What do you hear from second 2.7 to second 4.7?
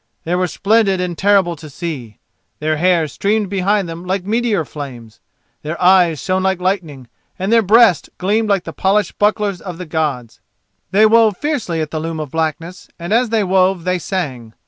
hair streamed behind them like meteor